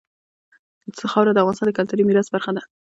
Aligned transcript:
خاوره 1.11 1.31
د 1.33 1.37
افغانستان 1.41 1.67
د 1.67 1.77
کلتوري 1.79 2.03
میراث 2.05 2.27
برخه 2.35 2.51
ده. 2.55 2.61